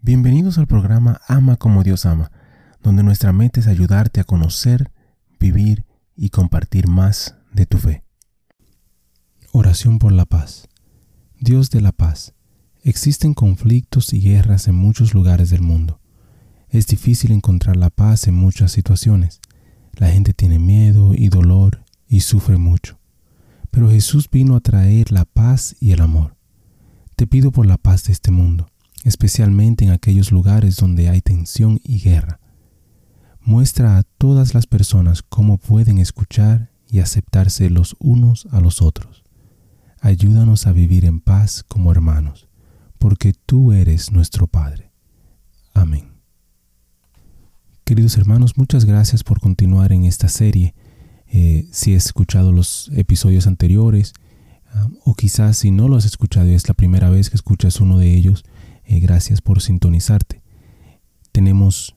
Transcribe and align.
Bienvenidos 0.00 0.58
al 0.58 0.68
programa 0.68 1.20
Ama 1.26 1.56
como 1.56 1.82
Dios 1.82 2.06
ama, 2.06 2.30
donde 2.84 3.02
nuestra 3.02 3.32
meta 3.32 3.58
es 3.58 3.66
ayudarte 3.66 4.20
a 4.20 4.24
conocer, 4.24 4.92
vivir 5.40 5.84
y 6.14 6.30
compartir 6.30 6.86
más 6.86 7.34
de 7.52 7.66
tu 7.66 7.78
fe. 7.78 8.04
Oración 9.50 9.98
por 9.98 10.12
la 10.12 10.24
paz. 10.24 10.68
Dios 11.40 11.70
de 11.70 11.80
la 11.80 11.90
paz. 11.90 12.32
Existen 12.84 13.34
conflictos 13.34 14.12
y 14.12 14.20
guerras 14.20 14.68
en 14.68 14.76
muchos 14.76 15.14
lugares 15.14 15.50
del 15.50 15.62
mundo. 15.62 16.00
Es 16.68 16.86
difícil 16.86 17.32
encontrar 17.32 17.76
la 17.76 17.90
paz 17.90 18.28
en 18.28 18.34
muchas 18.34 18.70
situaciones. 18.70 19.40
La 19.94 20.10
gente 20.10 20.32
tiene 20.32 20.60
miedo 20.60 21.12
y 21.12 21.28
dolor 21.28 21.84
y 22.06 22.20
sufre 22.20 22.56
mucho. 22.56 23.00
Pero 23.72 23.90
Jesús 23.90 24.30
vino 24.30 24.54
a 24.54 24.60
traer 24.60 25.10
la 25.10 25.24
paz 25.24 25.74
y 25.80 25.90
el 25.90 26.00
amor. 26.00 26.36
Te 27.16 27.26
pido 27.26 27.50
por 27.50 27.66
la 27.66 27.78
paz 27.78 28.04
de 28.04 28.12
este 28.12 28.30
mundo, 28.30 28.70
especialmente 29.04 29.84
en 29.84 29.90
aquellos 29.90 30.32
lugares 30.32 30.76
donde 30.76 31.08
hay 31.08 31.20
tensión 31.20 31.80
y 31.84 32.00
guerra. 32.00 32.40
Muestra 33.40 33.98
a 33.98 34.02
todas 34.02 34.54
las 34.54 34.66
personas 34.66 35.22
cómo 35.22 35.58
pueden 35.58 35.98
escuchar 35.98 36.70
y 36.90 37.00
aceptarse 37.00 37.70
los 37.70 37.96
unos 37.98 38.46
a 38.50 38.60
los 38.60 38.82
otros. 38.82 39.24
Ayúdanos 40.00 40.66
a 40.66 40.72
vivir 40.72 41.04
en 41.04 41.20
paz 41.20 41.64
como 41.66 41.90
hermanos, 41.90 42.48
porque 42.98 43.32
tú 43.32 43.72
eres 43.72 44.12
nuestro 44.12 44.46
Padre. 44.46 44.90
Amén. 45.74 46.12
Queridos 47.84 48.16
hermanos, 48.16 48.58
muchas 48.58 48.84
gracias 48.84 49.24
por 49.24 49.40
continuar 49.40 49.92
en 49.92 50.04
esta 50.04 50.28
serie. 50.28 50.74
Eh, 51.26 51.66
si 51.72 51.94
has 51.94 52.06
escuchado 52.06 52.52
los 52.52 52.90
episodios 52.94 53.46
anteriores, 53.46 54.12
o 55.04 55.14
quizás 55.14 55.56
si 55.56 55.70
no 55.70 55.88
lo 55.88 55.96
has 55.96 56.04
escuchado 56.04 56.46
y 56.48 56.54
es 56.54 56.68
la 56.68 56.74
primera 56.74 57.10
vez 57.10 57.30
que 57.30 57.36
escuchas 57.36 57.80
uno 57.80 57.98
de 57.98 58.14
ellos, 58.14 58.44
eh, 58.88 59.00
gracias 59.00 59.42
por 59.42 59.60
sintonizarte. 59.60 60.42
Tenemos 61.30 61.94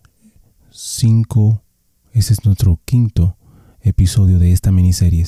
cinco, 0.69 1.63
ese 2.11 2.33
es 2.33 2.45
nuestro 2.45 2.79
quinto 2.83 3.37
episodio 3.81 4.39
de 4.39 4.51
esta 4.51 4.73
miniserie. 4.73 5.25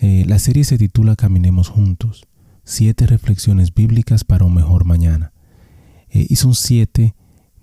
Eh, 0.00 0.24
la 0.26 0.40
serie 0.40 0.64
se 0.64 0.76
titula 0.76 1.14
Caminemos 1.14 1.68
Juntos, 1.68 2.26
siete 2.64 3.06
reflexiones 3.06 3.72
bíblicas 3.72 4.24
para 4.24 4.44
un 4.44 4.54
mejor 4.54 4.84
mañana. 4.84 5.32
Eh, 6.10 6.26
y 6.28 6.36
son 6.36 6.54
siete 6.54 7.14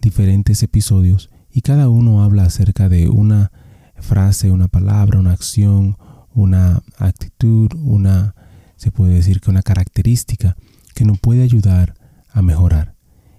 diferentes 0.01 0.63
episodios 0.63 1.29
y 1.51 1.61
cada 1.61 1.89
uno 1.89 2.23
habla 2.23 2.43
acerca 2.43 2.87
de 2.87 3.09
una 3.09 3.51
frase, 3.97 4.49
una 4.49 4.69
palabra, 4.69 5.19
una 5.19 5.33
acción, 5.33 5.97
una 6.33 6.81
actitud, 6.97 7.69
una 7.75 8.33
se 8.77 8.91
puede 8.91 9.15
decir 9.15 9.41
que 9.41 9.49
una 9.49 9.61
característica 9.61 10.55
que 10.93 11.03
nos 11.03 11.19
puede 11.19 11.43
ayudar 11.43 11.95
a 12.29 12.41
mejorar. 12.41 12.94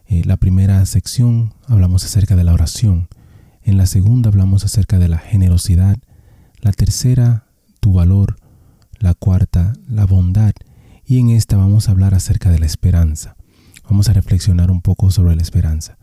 Eh, 0.09 0.23
la 0.25 0.37
primera 0.37 0.85
sección 0.87 1.55
hablamos 1.67 2.05
acerca 2.05 2.37
de 2.37 2.45
la 2.45 2.53
oración, 2.53 3.09
en 3.63 3.77
la 3.77 3.87
segunda 3.87 4.29
hablamos 4.29 4.65
acerca 4.65 4.99
de 4.99 5.09
la 5.09 5.19
generosidad, 5.19 5.99
la 6.61 6.73
tercera 6.73 7.47
tu 7.81 7.93
valor, 7.93 8.37
la 8.99 9.15
cuarta 9.15 9.73
la 9.89 10.07
bondad 10.07 10.53
y 11.05 11.19
en 11.19 11.31
esta 11.31 11.57
vamos 11.57 11.89
a 11.89 11.93
hablar 11.93 12.15
acerca 12.15 12.51
de 12.51 12.59
la 12.59 12.67
esperanza. 12.67 13.37
Vamos 13.89 14.09
a 14.09 14.13
reflexionar 14.13 14.71
un 14.71 14.83
poco 14.83 15.11
sobre 15.11 15.37
la 15.37 15.43
esperanza. 15.43 15.99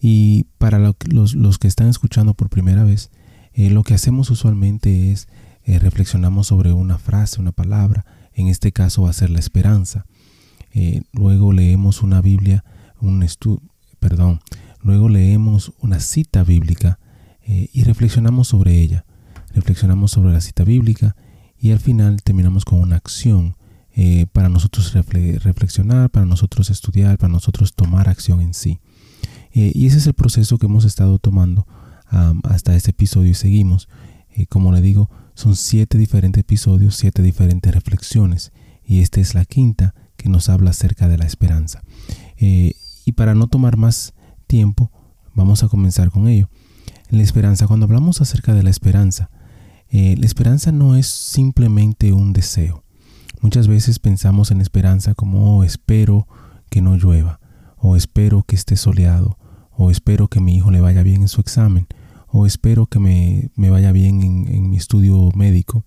Y 0.00 0.44
para 0.58 0.78
los, 0.78 1.58
que 1.58 1.66
están 1.66 1.88
escuchando 1.88 2.34
por 2.34 2.50
primera 2.50 2.84
vez, 2.84 3.10
eh, 3.52 3.70
lo 3.70 3.82
que 3.82 3.94
hacemos 3.94 4.30
usualmente 4.30 5.10
es 5.10 5.28
eh, 5.64 5.78
reflexionamos 5.78 6.48
sobre 6.48 6.72
una 6.72 6.98
frase, 6.98 7.40
una 7.40 7.52
palabra, 7.52 8.04
en 8.34 8.48
este 8.48 8.70
caso 8.70 9.02
va 9.02 9.10
a 9.10 9.14
ser 9.14 9.30
la 9.30 9.38
esperanza. 9.38 10.04
Eh, 10.72 11.02
luego 11.12 11.52
leemos 11.52 12.02
una 12.02 12.20
Biblia, 12.20 12.64
un 13.00 13.22
estudio, 13.22 13.62
perdón, 14.00 14.40
luego 14.82 15.08
leemos 15.08 15.72
una 15.80 16.00
cita 16.00 16.44
bíblica 16.44 16.98
eh, 17.42 17.68
y 17.72 17.84
reflexionamos 17.84 18.48
sobre 18.48 18.80
ella. 18.80 19.04
Reflexionamos 19.54 20.10
sobre 20.10 20.32
la 20.32 20.40
cita 20.40 20.64
bíblica 20.64 21.16
y 21.58 21.72
al 21.72 21.78
final 21.78 22.22
terminamos 22.22 22.64
con 22.64 22.80
una 22.80 22.96
acción 22.96 23.56
eh, 23.96 24.26
para 24.32 24.48
nosotros 24.48 24.92
reflexionar, 24.92 26.10
para 26.10 26.26
nosotros 26.26 26.70
estudiar, 26.70 27.18
para 27.18 27.32
nosotros 27.32 27.74
tomar 27.74 28.08
acción 28.08 28.40
en 28.40 28.54
sí. 28.54 28.80
y 29.52 29.86
ese 29.86 29.98
es 29.98 30.06
el 30.08 30.14
proceso 30.14 30.58
que 30.58 30.66
hemos 30.66 30.84
estado 30.84 31.18
tomando 31.20 31.66
hasta 32.42 32.74
este 32.74 32.90
episodio 32.90 33.30
y 33.30 33.34
seguimos. 33.34 33.88
como 34.48 34.72
le 34.72 34.80
digo, 34.80 35.08
son 35.34 35.54
siete 35.54 35.96
diferentes 35.96 36.40
episodios, 36.40 36.96
siete 36.96 37.22
diferentes 37.22 37.72
reflexiones 37.72 38.52
y 38.84 39.00
esta 39.00 39.20
es 39.20 39.34
la 39.34 39.44
quinta 39.44 39.94
que 40.16 40.28
nos 40.28 40.48
habla 40.48 40.70
acerca 40.70 41.08
de 41.08 41.18
la 41.18 41.26
esperanza. 41.26 41.82
Eh, 42.36 42.74
y 43.04 43.12
para 43.12 43.34
no 43.34 43.46
tomar 43.46 43.76
más 43.76 44.14
tiempo, 44.46 44.90
vamos 45.34 45.62
a 45.62 45.68
comenzar 45.68 46.10
con 46.10 46.28
ello. 46.28 46.48
La 47.10 47.22
esperanza, 47.22 47.66
cuando 47.66 47.84
hablamos 47.84 48.20
acerca 48.20 48.54
de 48.54 48.62
la 48.62 48.70
esperanza, 48.70 49.30
eh, 49.90 50.16
la 50.18 50.26
esperanza 50.26 50.72
no 50.72 50.96
es 50.96 51.06
simplemente 51.06 52.12
un 52.12 52.32
deseo. 52.32 52.82
Muchas 53.40 53.68
veces 53.68 53.98
pensamos 53.98 54.50
en 54.50 54.60
esperanza 54.60 55.14
como 55.14 55.58
oh, 55.58 55.64
espero 55.64 56.26
que 56.70 56.80
no 56.80 56.96
llueva, 56.96 57.40
o 57.76 57.94
espero 57.94 58.42
que 58.42 58.56
esté 58.56 58.76
soleado, 58.76 59.38
o 59.70 59.90
espero 59.90 60.28
que 60.28 60.40
mi 60.40 60.56
hijo 60.56 60.70
le 60.70 60.80
vaya 60.80 61.02
bien 61.02 61.22
en 61.22 61.28
su 61.28 61.40
examen, 61.40 61.86
o 62.28 62.46
espero 62.46 62.86
que 62.86 62.98
me, 62.98 63.50
vaya 63.56 63.92
bien 63.92 64.22
en, 64.22 64.70
mi 64.70 64.76
estudio 64.76 65.30
médico. 65.34 65.84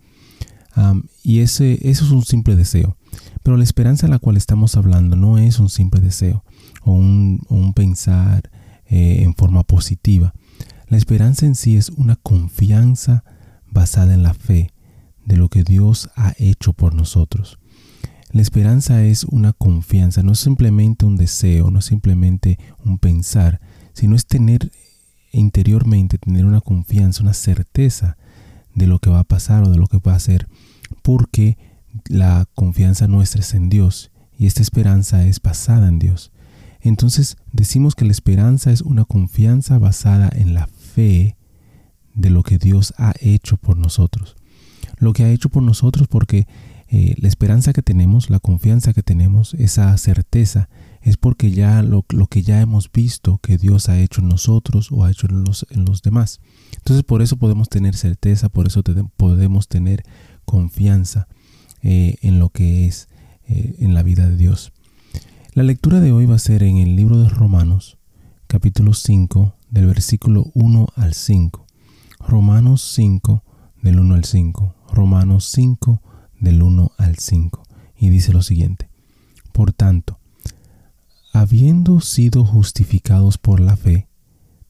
y 1.23 1.39
ese, 1.39 1.89
eso 1.89 2.05
es 2.05 2.11
un 2.11 2.23
simple 2.23 2.55
deseo. 2.55 2.95
Pero 3.41 3.57
la 3.57 3.63
esperanza 3.63 4.05
a 4.05 4.09
la 4.09 4.19
cual 4.19 4.37
estamos 4.37 4.75
hablando 4.77 5.15
no 5.15 5.37
es 5.37 5.59
un 5.59 5.69
simple 5.69 5.99
deseo 5.99 6.43
o 6.87 6.93
un, 6.93 7.73
pensar 7.75 8.49
eh, 8.85 9.23
en 9.23 9.35
forma 9.35 9.63
positiva. 9.63 10.33
La 10.87 10.97
esperanza 10.97 11.45
en 11.45 11.55
sí 11.55 11.75
es 11.75 11.89
una 11.89 12.15
confianza 12.15 13.23
basada 13.69 14.13
en 14.13 14.23
la 14.23 14.33
fe 14.33 14.71
de 15.25 15.35
lo 15.35 15.49
que 15.49 15.63
Dios 15.63 16.09
ha 16.15 16.33
hecho 16.37 16.71
por 16.71 16.95
nosotros. 16.95 17.59
La 18.31 18.41
esperanza 18.41 19.03
es 19.03 19.25
una 19.25 19.51
confianza, 19.51 20.23
no 20.23 20.31
es 20.31 20.39
simplemente 20.39 21.05
un 21.05 21.17
deseo, 21.17 21.71
no 21.71 21.79
es 21.79 21.85
simplemente 21.85 22.57
un 22.85 22.97
pensar, 22.97 23.59
sino 23.93 24.15
es 24.15 24.25
tener 24.25 24.71
interiormente 25.33 26.17
tener 26.17 26.45
una 26.45 26.61
confianza, 26.61 27.21
una 27.21 27.33
certeza 27.33 28.17
de 28.73 28.87
lo 28.87 28.99
que 28.99 29.09
va 29.09 29.19
a 29.19 29.23
pasar 29.23 29.63
o 29.63 29.69
de 29.69 29.77
lo 29.77 29.87
que 29.87 29.99
va 29.99 30.13
a 30.13 30.17
hacer, 30.17 30.47
porque 31.01 31.57
la 32.07 32.47
confianza 32.55 33.07
nuestra 33.07 33.41
es 33.41 33.53
en 33.53 33.69
Dios 33.69 34.11
y 34.37 34.45
esta 34.45 34.61
esperanza 34.61 35.25
es 35.25 35.41
basada 35.41 35.89
en 35.89 35.99
Dios. 35.99 36.31
Entonces 36.81 37.37
decimos 37.51 37.95
que 37.95 38.05
la 38.05 38.11
esperanza 38.11 38.71
es 38.71 38.81
una 38.81 39.05
confianza 39.05 39.77
basada 39.77 40.29
en 40.33 40.53
la 40.53 40.67
fe 40.67 41.37
de 42.13 42.29
lo 42.29 42.43
que 42.43 42.57
Dios 42.57 42.93
ha 42.97 43.13
hecho 43.19 43.57
por 43.57 43.77
nosotros. 43.77 44.35
Lo 44.97 45.13
que 45.13 45.23
ha 45.23 45.29
hecho 45.29 45.49
por 45.49 45.63
nosotros 45.63 46.07
porque 46.07 46.47
eh, 46.89 47.15
la 47.17 47.27
esperanza 47.27 47.73
que 47.73 47.81
tenemos, 47.81 48.29
la 48.29 48.39
confianza 48.39 48.93
que 48.93 49.03
tenemos, 49.03 49.53
esa 49.55 49.95
certeza 49.97 50.69
es 51.01 51.17
porque 51.17 51.51
ya 51.51 51.83
lo, 51.83 52.03
que 52.03 52.41
ya 52.41 52.61
hemos 52.61 52.91
visto 52.91 53.39
que 53.39 53.57
Dios 53.57 53.89
ha 53.89 53.99
hecho 53.99 54.21
en 54.21 54.29
nosotros 54.29 54.91
o 54.91 55.03
ha 55.03 55.11
hecho 55.11 55.27
en 55.27 55.43
los, 55.43 56.01
demás. 56.01 56.39
Entonces 56.77 57.03
por 57.03 57.21
eso 57.21 57.37
podemos 57.37 57.69
tener 57.69 57.95
certeza, 57.95 58.49
por 58.49 58.67
eso 58.67 58.83
podemos 59.15 59.67
tener 59.67 60.03
confianza 60.45 61.27
eh, 61.81 62.17
en 62.21 62.39
lo 62.39 62.49
que 62.49 62.87
es 62.87 63.09
eh, 63.47 63.75
en 63.79 63.93
la 63.93 64.03
vida 64.03 64.27
de 64.27 64.37
Dios. 64.37 64.73
La 65.57 65.63
lectura 65.63 65.99
de 65.99 66.11
hoy 66.11 66.27
va 66.27 66.35
a 66.35 66.37
ser 66.37 66.61
en 66.61 66.77
el 66.77 66.95
libro 66.95 67.17
de 67.17 67.29
Romanos, 67.29 67.97
capítulo 68.45 68.93
5, 68.93 69.55
del 69.71 69.87
versículo 69.87 70.51
1 70.53 70.89
al 70.95 71.15
5. 71.15 71.65
Romanos 72.19 72.83
5, 72.93 73.43
del 73.81 73.99
1 73.99 74.13
al 74.13 74.23
5. 74.23 74.75
Romanos 74.93 75.45
5, 75.45 75.99
del 76.39 76.61
1 76.61 76.91
al 76.99 77.17
5. 77.17 77.63
Y 77.97 78.09
dice 78.09 78.33
lo 78.33 78.43
siguiente. 78.43 78.87
Por 79.51 79.73
tanto, 79.73 80.19
habiendo 81.33 82.01
sido 82.01 82.45
justificados 82.45 83.39
por 83.39 83.59
la 83.59 83.75
fe, 83.77 84.07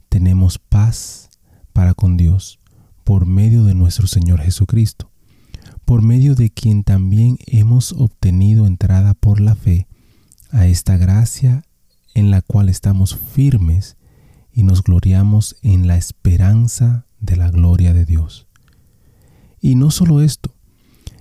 tenemos 0.08 0.58
paz 0.58 1.30
para 1.74 1.96
con 1.96 2.16
Dios 2.16 2.62
por 3.04 3.26
medio 3.26 3.66
de 3.66 3.76
nuestro 3.76 4.08
Señor 4.08 4.40
Jesucristo, 4.40 5.12
por 5.84 6.02
medio 6.02 6.34
de 6.34 6.50
quien 6.50 6.86
también 6.86 7.40
hemos 7.46 7.92
obtenido 7.92 8.66
entrada 8.66 9.16
por 9.16 9.42
la 9.42 9.56
fe 9.56 9.86
a 10.52 10.68
esta 10.68 10.98
gracia 10.98 11.64
en 12.14 12.32
la 12.32 12.42
cual 12.42 12.70
estamos 12.70 13.16
firmes 13.16 13.98
y 14.52 14.64
nos 14.64 14.84
gloriamos 14.84 15.56
en 15.62 15.88
la 15.88 15.98
esperanza 15.98 17.06
de 17.20 17.36
la 17.36 17.52
gloria 17.52 17.94
de 17.94 18.06
Dios. 18.06 18.48
Y 19.62 19.76
no 19.76 19.92
solo 19.92 20.22
esto, 20.22 20.54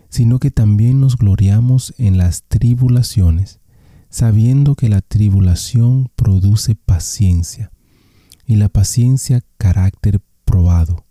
sino 0.08 0.38
que 0.38 0.50
también 0.50 1.00
nos 1.00 1.16
gloriamos 1.16 1.94
en 1.98 2.16
las 2.16 2.44
tribulaciones, 2.44 3.60
sabiendo 4.08 4.74
que 4.74 4.88
la 4.88 5.02
tribulación 5.02 6.10
produce 6.16 6.74
paciencia, 6.74 7.70
y 8.46 8.56
la 8.56 8.68
paciencia 8.68 9.42
carácter 9.58 10.22
probado, 10.44 11.04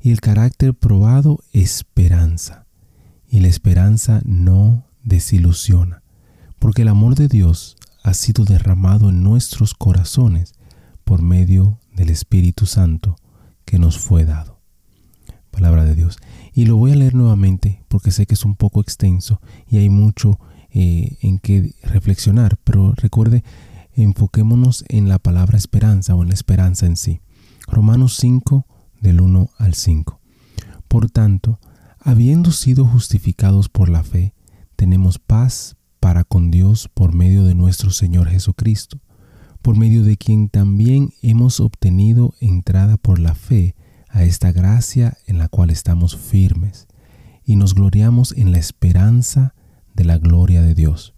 y 0.00 0.12
el 0.12 0.20
carácter 0.20 0.74
probado 0.74 1.40
esperanza, 1.52 2.66
y 3.28 3.40
la 3.40 3.48
esperanza 3.48 4.22
no 4.24 4.86
desilusiona, 5.02 6.02
porque 6.58 6.82
el 6.82 6.88
amor 6.88 7.14
de 7.14 7.28
Dios 7.28 7.76
ha 8.02 8.14
sido 8.14 8.44
derramado 8.44 9.10
en 9.10 9.22
nuestros 9.22 9.74
corazones 9.74 10.54
por 11.04 11.22
medio 11.22 11.78
del 11.94 12.10
Espíritu 12.10 12.66
Santo 12.66 13.16
que 13.64 13.78
nos 13.78 13.98
fue 13.98 14.24
dado. 14.24 14.60
Palabra 15.50 15.84
de 15.84 15.94
Dios. 15.94 16.18
Y 16.52 16.66
lo 16.66 16.76
voy 16.76 16.92
a 16.92 16.96
leer 16.96 17.14
nuevamente 17.14 17.84
porque 17.88 18.10
sé 18.10 18.26
que 18.26 18.34
es 18.34 18.44
un 18.44 18.56
poco 18.56 18.80
extenso 18.80 19.40
y 19.66 19.78
hay 19.78 19.88
mucho 19.88 20.38
eh, 20.70 21.16
en 21.22 21.38
que 21.38 21.74
reflexionar, 21.82 22.58
pero 22.62 22.92
recuerde, 22.96 23.42
enfoquémonos 23.94 24.84
en 24.88 25.08
la 25.08 25.18
palabra 25.18 25.56
esperanza 25.56 26.14
o 26.14 26.22
en 26.22 26.28
la 26.28 26.34
esperanza 26.34 26.86
en 26.86 26.96
sí. 26.96 27.20
Romanos 27.66 28.16
5 28.18 28.66
del 29.00 29.20
1 29.20 29.50
al 29.58 29.74
5. 29.74 30.20
Por 30.88 31.10
tanto, 31.10 31.58
habiendo 31.98 32.52
sido 32.52 32.84
justificados 32.84 33.68
por 33.68 33.88
la 33.88 34.02
fe, 34.02 34.34
tenemos 34.76 35.18
paz 35.18 35.77
para 36.08 36.24
con 36.24 36.50
Dios 36.50 36.88
por 36.94 37.14
medio 37.14 37.44
de 37.44 37.54
nuestro 37.54 37.90
Señor 37.90 38.30
Jesucristo, 38.30 38.98
por 39.60 39.76
medio 39.76 40.04
de 40.04 40.16
quien 40.16 40.48
también 40.48 41.12
hemos 41.20 41.60
obtenido 41.60 42.32
entrada 42.40 42.96
por 42.96 43.18
la 43.18 43.34
fe 43.34 43.76
a 44.08 44.24
esta 44.24 44.50
gracia 44.50 45.18
en 45.26 45.36
la 45.36 45.48
cual 45.48 45.68
estamos 45.68 46.16
firmes, 46.16 46.88
y 47.44 47.56
nos 47.56 47.74
gloriamos 47.74 48.32
en 48.32 48.52
la 48.52 48.58
esperanza 48.58 49.54
de 49.92 50.06
la 50.06 50.16
gloria 50.16 50.62
de 50.62 50.74
Dios. 50.74 51.12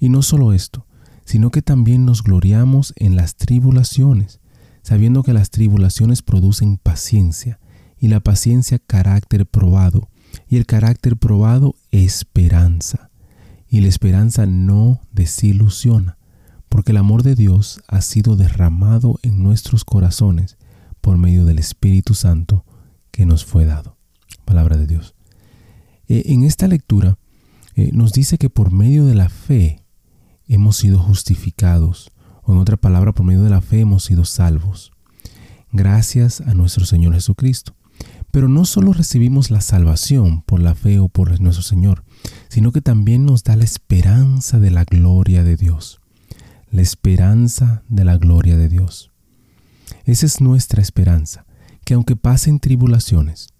Y 0.00 0.08
no 0.08 0.20
solo 0.20 0.52
esto, 0.52 0.84
sino 1.24 1.52
que 1.52 1.62
también 1.62 2.04
nos 2.04 2.24
gloriamos 2.24 2.92
en 2.96 3.14
las 3.14 3.36
tribulaciones, 3.36 4.40
sabiendo 4.82 5.22
que 5.22 5.32
las 5.32 5.50
tribulaciones 5.50 6.22
producen 6.22 6.76
paciencia, 6.76 7.60
y 8.00 8.08
la 8.08 8.18
paciencia 8.18 8.80
carácter 8.80 9.46
probado, 9.46 10.08
y 10.48 10.56
el 10.56 10.66
carácter 10.66 11.16
probado 11.16 11.76
esperanza. 11.92 13.12
Y 13.74 13.80
la 13.80 13.88
esperanza 13.88 14.46
no 14.46 15.00
desilusiona, 15.10 16.16
porque 16.68 16.92
el 16.92 16.96
amor 16.96 17.24
de 17.24 17.34
Dios 17.34 17.82
ha 17.88 18.02
sido 18.02 18.36
derramado 18.36 19.18
en 19.24 19.42
nuestros 19.42 19.84
corazones 19.84 20.58
por 21.00 21.18
medio 21.18 21.44
del 21.44 21.58
Espíritu 21.58 22.14
Santo 22.14 22.64
que 23.10 23.26
nos 23.26 23.44
fue 23.44 23.64
dado. 23.64 23.96
Palabra 24.44 24.76
de 24.76 24.86
Dios. 24.86 25.16
Eh, 26.06 26.22
en 26.26 26.44
esta 26.44 26.68
lectura 26.68 27.18
eh, 27.74 27.90
nos 27.92 28.12
dice 28.12 28.38
que 28.38 28.48
por 28.48 28.70
medio 28.70 29.06
de 29.06 29.16
la 29.16 29.28
fe 29.28 29.84
hemos 30.46 30.76
sido 30.76 31.00
justificados, 31.00 32.12
o 32.44 32.52
en 32.52 32.58
otra 32.58 32.76
palabra, 32.76 33.10
por 33.10 33.26
medio 33.26 33.42
de 33.42 33.50
la 33.50 33.60
fe 33.60 33.80
hemos 33.80 34.04
sido 34.04 34.24
salvos, 34.24 34.92
gracias 35.72 36.40
a 36.42 36.54
nuestro 36.54 36.84
Señor 36.84 37.14
Jesucristo. 37.14 37.74
Pero 38.34 38.48
no 38.48 38.64
solo 38.64 38.92
recibimos 38.92 39.52
la 39.52 39.60
salvación 39.60 40.42
por 40.42 40.60
la 40.60 40.74
fe 40.74 40.98
o 40.98 41.06
por 41.06 41.40
nuestro 41.40 41.62
Señor, 41.62 42.02
sino 42.48 42.72
que 42.72 42.80
también 42.80 43.24
nos 43.24 43.44
da 43.44 43.54
la 43.54 43.62
esperanza 43.62 44.58
de 44.58 44.72
la 44.72 44.82
gloria 44.82 45.44
de 45.44 45.56
Dios. 45.56 46.00
La 46.72 46.82
esperanza 46.82 47.84
de 47.88 48.04
la 48.04 48.16
gloria 48.16 48.56
de 48.56 48.68
Dios. 48.68 49.12
Esa 50.04 50.26
es 50.26 50.40
nuestra 50.40 50.82
esperanza, 50.82 51.46
que 51.84 51.94
aunque 51.94 52.16
pasen 52.16 52.58
tribulaciones, 52.58 53.50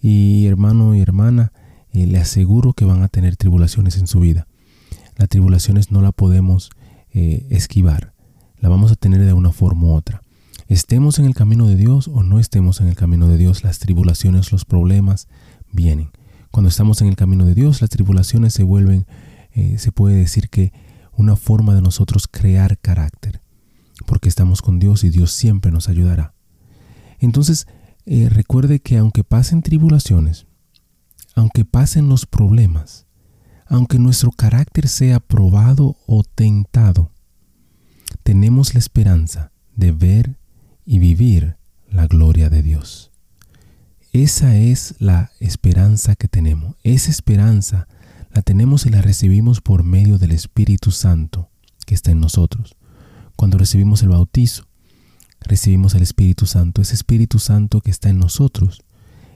y 0.00 0.46
hermano 0.46 0.96
y 0.96 1.00
hermana, 1.00 1.52
eh, 1.92 2.04
le 2.08 2.18
aseguro 2.18 2.72
que 2.72 2.84
van 2.84 3.02
a 3.02 3.08
tener 3.08 3.36
tribulaciones 3.36 3.98
en 3.98 4.08
su 4.08 4.18
vida. 4.18 4.48
Las 5.14 5.28
tribulaciones 5.28 5.92
no 5.92 6.02
la 6.02 6.10
podemos 6.10 6.70
eh, 7.12 7.46
esquivar, 7.50 8.14
la 8.58 8.68
vamos 8.68 8.90
a 8.90 8.96
tener 8.96 9.24
de 9.24 9.32
una 9.32 9.52
forma 9.52 9.86
u 9.86 9.92
otra. 9.92 10.23
Estemos 10.74 11.20
en 11.20 11.26
el 11.26 11.36
camino 11.36 11.68
de 11.68 11.76
Dios 11.76 12.08
o 12.08 12.24
no 12.24 12.40
estemos 12.40 12.80
en 12.80 12.88
el 12.88 12.96
camino 12.96 13.28
de 13.28 13.38
Dios, 13.38 13.62
las 13.62 13.78
tribulaciones, 13.78 14.50
los 14.50 14.64
problemas 14.64 15.28
vienen. 15.70 16.10
Cuando 16.50 16.68
estamos 16.68 17.00
en 17.00 17.06
el 17.06 17.14
camino 17.14 17.46
de 17.46 17.54
Dios, 17.54 17.80
las 17.80 17.90
tribulaciones 17.90 18.54
se 18.54 18.64
vuelven, 18.64 19.06
eh, 19.52 19.78
se 19.78 19.92
puede 19.92 20.16
decir 20.16 20.50
que 20.50 20.72
una 21.12 21.36
forma 21.36 21.76
de 21.76 21.80
nosotros 21.80 22.26
crear 22.26 22.76
carácter, 22.78 23.40
porque 24.04 24.28
estamos 24.28 24.62
con 24.62 24.80
Dios 24.80 25.04
y 25.04 25.10
Dios 25.10 25.30
siempre 25.30 25.70
nos 25.70 25.88
ayudará. 25.88 26.34
Entonces, 27.20 27.68
eh, 28.04 28.28
recuerde 28.28 28.80
que 28.80 28.98
aunque 28.98 29.22
pasen 29.22 29.62
tribulaciones, 29.62 30.48
aunque 31.36 31.64
pasen 31.64 32.08
los 32.08 32.26
problemas, 32.26 33.06
aunque 33.66 34.00
nuestro 34.00 34.32
carácter 34.32 34.88
sea 34.88 35.20
probado 35.20 35.98
o 36.08 36.24
tentado, 36.24 37.12
tenemos 38.24 38.74
la 38.74 38.80
esperanza 38.80 39.52
de 39.76 39.92
ver 39.92 40.43
y 40.86 40.98
vivir 40.98 41.56
la 41.90 42.06
gloria 42.06 42.50
de 42.50 42.62
Dios. 42.62 43.10
Esa 44.12 44.56
es 44.56 44.94
la 44.98 45.32
esperanza 45.40 46.14
que 46.14 46.28
tenemos. 46.28 46.76
Esa 46.84 47.10
esperanza 47.10 47.88
la 48.32 48.42
tenemos 48.42 48.86
y 48.86 48.90
la 48.90 49.02
recibimos 49.02 49.60
por 49.60 49.82
medio 49.82 50.18
del 50.18 50.32
Espíritu 50.32 50.90
Santo 50.90 51.50
que 51.86 51.94
está 51.94 52.10
en 52.10 52.20
nosotros. 52.20 52.76
Cuando 53.36 53.58
recibimos 53.58 54.02
el 54.02 54.10
bautizo, 54.10 54.66
recibimos 55.40 55.94
el 55.94 56.02
Espíritu 56.02 56.46
Santo. 56.46 56.80
Ese 56.80 56.94
Espíritu 56.94 57.38
Santo 57.38 57.80
que 57.80 57.90
está 57.90 58.08
en 58.08 58.18
nosotros 58.18 58.82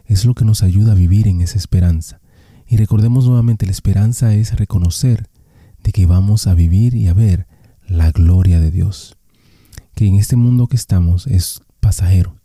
es 0.06 0.24
lo 0.24 0.34
que 0.34 0.44
nos 0.44 0.62
ayuda 0.62 0.92
a 0.92 0.96
vivir 0.96 1.28
en 1.28 1.40
esa 1.40 1.58
esperanza. 1.58 2.20
Y 2.66 2.76
recordemos 2.76 3.26
nuevamente, 3.26 3.66
la 3.66 3.72
esperanza 3.72 4.34
es 4.34 4.56
reconocer 4.56 5.28
de 5.82 5.92
que 5.92 6.06
vamos 6.06 6.46
a 6.46 6.54
vivir 6.54 6.94
y 6.94 7.08
a 7.08 7.14
ver 7.14 7.46
la 7.86 8.10
gloria 8.10 8.60
de 8.60 8.70
Dios 8.70 9.17
que 9.98 10.06
en 10.06 10.14
este 10.14 10.36
mundo 10.36 10.68
que 10.68 10.76
estamos 10.76 11.26
es 11.26 11.60
pasajero. 11.80 12.36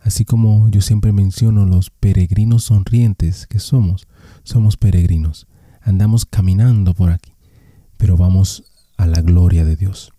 Así 0.00 0.24
como 0.24 0.70
yo 0.70 0.80
siempre 0.80 1.12
menciono 1.12 1.66
los 1.66 1.90
peregrinos 1.90 2.64
sonrientes 2.64 3.46
que 3.46 3.58
somos, 3.58 4.08
somos 4.42 4.78
peregrinos. 4.78 5.46
Andamos 5.82 6.24
caminando 6.24 6.94
por 6.94 7.10
aquí, 7.10 7.34
pero 7.98 8.16
vamos 8.16 8.64
a 8.96 9.06
la 9.06 9.20
gloria 9.20 9.66
de 9.66 9.76
Dios. 9.76 10.14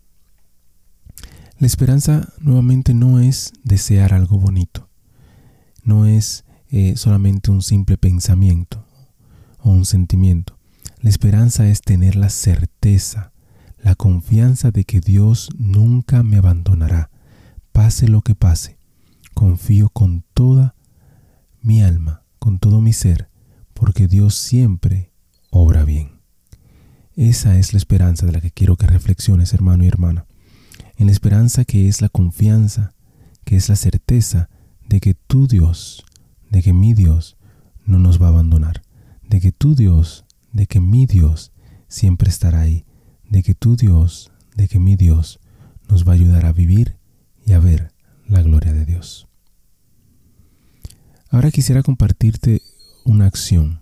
La 1.58 1.66
esperanza 1.66 2.32
nuevamente 2.38 2.94
no 2.94 3.18
es 3.18 3.52
desear 3.64 4.14
algo 4.14 4.38
bonito, 4.38 4.88
no 5.82 6.06
es 6.06 6.44
eh, 6.70 6.94
solamente 6.96 7.50
un 7.50 7.62
simple 7.62 7.98
pensamiento 7.98 8.86
o 9.58 9.70
un 9.70 9.84
sentimiento. 9.84 10.56
La 11.00 11.10
esperanza 11.10 11.66
es 11.66 11.80
tener 11.80 12.14
la 12.14 12.30
certeza 12.30 13.32
la 13.82 13.94
confianza 13.94 14.70
de 14.70 14.84
que 14.84 15.00
Dios 15.00 15.50
nunca 15.58 16.22
me 16.22 16.36
abandonará, 16.36 17.10
pase 17.72 18.08
lo 18.08 18.22
que 18.22 18.34
pase. 18.34 18.78
Confío 19.34 19.88
con 19.88 20.24
toda 20.34 20.74
mi 21.62 21.82
alma, 21.82 22.24
con 22.38 22.58
todo 22.58 22.80
mi 22.80 22.92
ser, 22.92 23.28
porque 23.74 24.06
Dios 24.06 24.34
siempre 24.34 25.12
obra 25.50 25.84
bien. 25.84 26.20
Esa 27.16 27.58
es 27.58 27.72
la 27.72 27.78
esperanza 27.78 28.26
de 28.26 28.32
la 28.32 28.40
que 28.40 28.50
quiero 28.50 28.76
que 28.76 28.86
reflexiones, 28.86 29.52
hermano 29.52 29.84
y 29.84 29.88
hermana. 29.88 30.26
En 30.96 31.06
la 31.06 31.12
esperanza 31.12 31.64
que 31.64 31.88
es 31.88 32.00
la 32.00 32.08
confianza, 32.08 32.94
que 33.44 33.56
es 33.56 33.68
la 33.68 33.76
certeza 33.76 34.48
de 34.88 35.00
que 35.00 35.14
tu 35.14 35.46
Dios, 35.46 36.04
de 36.50 36.62
que 36.62 36.72
mi 36.72 36.94
Dios 36.94 37.36
no 37.84 37.98
nos 37.98 38.20
va 38.20 38.26
a 38.26 38.30
abandonar, 38.30 38.82
de 39.28 39.40
que 39.40 39.52
tu 39.52 39.74
Dios, 39.74 40.24
de 40.52 40.66
que 40.66 40.80
mi 40.80 41.06
Dios 41.06 41.52
siempre 41.88 42.28
estará 42.28 42.60
ahí, 42.60 42.84
de 43.30 43.42
que 43.42 43.54
tu 43.54 43.76
Dios, 43.76 44.30
de 44.56 44.68
que 44.68 44.78
mi 44.78 44.96
Dios, 44.96 45.40
nos 45.88 46.06
va 46.06 46.12
a 46.12 46.14
ayudar 46.16 46.44
a 46.44 46.52
vivir 46.52 46.96
y 47.46 47.52
a 47.52 47.60
ver 47.60 47.92
la 48.28 48.42
gloria 48.42 48.72
de 48.72 48.84
Dios. 48.84 49.28
Ahora 51.30 51.50
quisiera 51.50 51.82
compartirte 51.82 52.60
una 53.04 53.26
acción. 53.26 53.80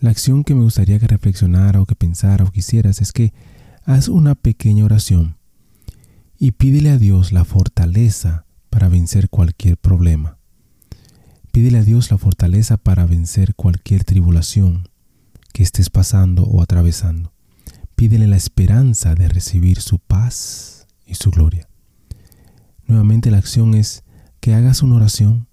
La 0.00 0.10
acción 0.10 0.44
que 0.44 0.54
me 0.54 0.62
gustaría 0.62 0.98
que 0.98 1.06
reflexionara 1.06 1.80
o 1.80 1.86
que 1.86 1.94
pensara 1.94 2.44
o 2.44 2.50
quisieras 2.50 3.00
es 3.00 3.12
que 3.12 3.32
haz 3.84 4.08
una 4.08 4.34
pequeña 4.34 4.84
oración 4.84 5.36
y 6.38 6.52
pídele 6.52 6.90
a 6.90 6.98
Dios 6.98 7.32
la 7.32 7.44
fortaleza 7.44 8.46
para 8.70 8.88
vencer 8.88 9.28
cualquier 9.28 9.76
problema. 9.76 10.38
Pídele 11.52 11.78
a 11.78 11.84
Dios 11.84 12.10
la 12.10 12.18
fortaleza 12.18 12.78
para 12.78 13.06
vencer 13.06 13.54
cualquier 13.54 14.04
tribulación 14.04 14.88
que 15.52 15.62
estés 15.62 15.90
pasando 15.90 16.44
o 16.44 16.62
atravesando. 16.62 17.33
Pídele 17.96 18.26
la 18.26 18.36
esperanza 18.36 19.14
de 19.14 19.28
recibir 19.28 19.80
su 19.80 19.98
paz 19.98 20.86
y 21.06 21.14
su 21.14 21.30
gloria. 21.30 21.68
Nuevamente 22.86 23.30
la 23.30 23.38
acción 23.38 23.74
es 23.74 24.02
que 24.40 24.54
hagas 24.54 24.82
una 24.82 24.96
oración 24.96 25.48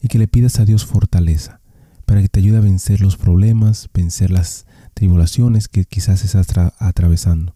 y 0.00 0.08
que 0.08 0.18
le 0.18 0.28
pidas 0.28 0.58
a 0.58 0.64
Dios 0.64 0.84
fortaleza 0.84 1.60
para 2.04 2.22
que 2.22 2.28
te 2.28 2.40
ayude 2.40 2.58
a 2.58 2.60
vencer 2.60 3.00
los 3.00 3.16
problemas, 3.16 3.88
vencer 3.94 4.30
las 4.30 4.66
tribulaciones 4.94 5.68
que 5.68 5.84
quizás 5.84 6.24
estás 6.24 6.46
atravesando. 6.78 7.54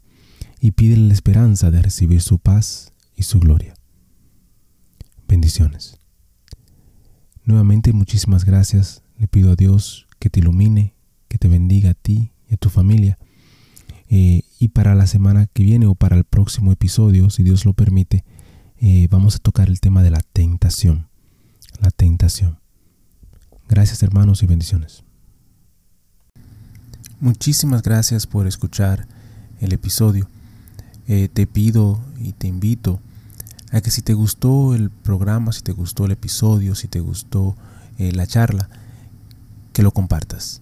Y 0.59 0.71
pídele 0.71 1.07
la 1.07 1.13
esperanza 1.13 1.71
de 1.71 1.81
recibir 1.81 2.21
su 2.21 2.39
paz 2.39 2.93
y 3.15 3.23
su 3.23 3.39
gloria. 3.39 3.73
Bendiciones. 5.27 5.97
Nuevamente 7.43 7.93
muchísimas 7.93 8.45
gracias. 8.45 9.03
Le 9.17 9.27
pido 9.27 9.51
a 9.51 9.55
Dios 9.55 10.07
que 10.19 10.29
te 10.29 10.39
ilumine, 10.39 10.95
que 11.27 11.37
te 11.37 11.47
bendiga 11.47 11.91
a 11.91 11.95
ti 11.95 12.31
y 12.49 12.53
a 12.53 12.57
tu 12.57 12.69
familia 12.69 13.17
eh, 14.13 14.43
y 14.59 14.67
para 14.67 14.93
la 14.93 15.07
semana 15.07 15.47
que 15.47 15.63
viene 15.63 15.85
o 15.85 15.95
para 15.95 16.17
el 16.17 16.25
próximo 16.25 16.73
episodio, 16.73 17.29
si 17.29 17.43
Dios 17.43 17.63
lo 17.63 17.71
permite, 17.71 18.25
eh, 18.81 19.07
vamos 19.09 19.37
a 19.37 19.39
tocar 19.39 19.69
el 19.69 19.79
tema 19.79 20.03
de 20.03 20.11
la 20.11 20.19
tentación. 20.33 21.07
La 21.79 21.91
tentación. 21.91 22.59
Gracias 23.69 24.03
hermanos 24.03 24.43
y 24.43 24.47
bendiciones. 24.47 25.05
Muchísimas 27.21 27.83
gracias 27.83 28.27
por 28.27 28.47
escuchar 28.47 29.07
el 29.61 29.71
episodio. 29.71 30.27
Eh, 31.07 31.29
te 31.31 31.47
pido 31.47 32.01
y 32.19 32.33
te 32.33 32.47
invito 32.47 32.99
a 33.71 33.79
que 33.79 33.91
si 33.91 34.01
te 34.01 34.13
gustó 34.13 34.75
el 34.75 34.89
programa, 34.89 35.53
si 35.53 35.61
te 35.61 35.71
gustó 35.71 36.03
el 36.03 36.11
episodio, 36.11 36.75
si 36.75 36.89
te 36.89 36.99
gustó 36.99 37.55
la 37.97 38.25
charla, 38.25 38.67
que 39.73 39.83
lo 39.83 39.91
compartas. 39.91 40.61